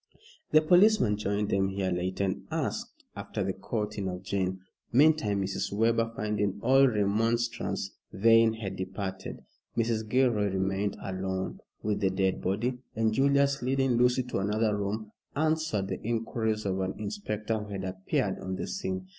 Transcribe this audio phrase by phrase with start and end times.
[0.49, 4.61] The policeman joined them here later, and asked after the courting of Jane.
[4.91, 5.71] Meantime Mrs.
[5.71, 9.43] Webber, finding all remonstrance vain, had departed.
[9.77, 10.09] Mrs.
[10.09, 15.89] Gilroy remained alone with the dead body, and Julius, leading Lucy to another room, answered
[15.89, 19.07] the inquiries of an inspector who had appeared on the scene.